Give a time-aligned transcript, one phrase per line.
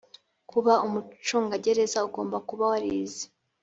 [0.51, 3.25] kuba umucungagereza ugomba kuba warize